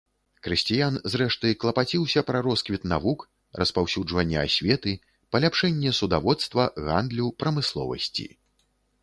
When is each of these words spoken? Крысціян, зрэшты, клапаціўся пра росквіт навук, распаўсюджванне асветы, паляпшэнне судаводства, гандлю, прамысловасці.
Крысціян, 0.45 0.95
зрэшты, 1.13 1.51
клапаціўся 1.63 2.23
пра 2.29 2.39
росквіт 2.47 2.87
навук, 2.93 3.19
распаўсюджванне 3.63 4.41
асветы, 4.47 4.95
паляпшэнне 5.37 5.91
судаводства, 6.01 6.67
гандлю, 6.89 7.31
прамысловасці. 7.45 8.27